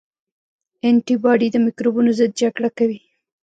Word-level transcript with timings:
انټي 0.87 1.15
باډي 1.23 1.47
د 1.51 1.55
مکروبونو 1.65 2.09
ضد 2.19 2.31
جګړه 2.41 2.69
کوي 2.77 2.99